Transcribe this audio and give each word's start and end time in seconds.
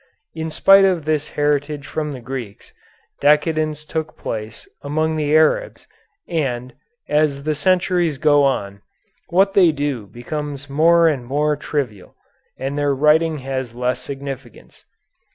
In 0.33 0.49
spite 0.49 0.83
of 0.83 1.05
this 1.05 1.27
heritage 1.37 1.85
from 1.85 2.11
the 2.11 2.21
Greeks, 2.21 2.73
decadence 3.19 3.85
took 3.85 4.17
place 4.17 4.67
among 4.81 5.15
the 5.15 5.35
Arabs, 5.35 5.85
and, 6.27 6.73
as 7.07 7.43
the 7.43 7.53
centuries 7.53 8.17
go 8.17 8.43
on, 8.43 8.81
what 9.29 9.53
they 9.53 9.71
do 9.71 10.07
becomes 10.07 10.67
more 10.67 11.07
and 11.07 11.23
more 11.23 11.55
trivial, 11.55 12.15
and 12.57 12.79
their 12.79 12.95
writing 12.95 13.37
has 13.45 13.75
less 13.75 13.99
significance. 14.01 14.85